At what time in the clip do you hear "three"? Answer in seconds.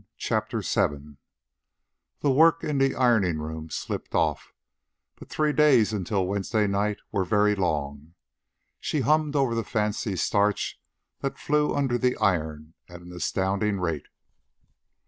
5.35-5.53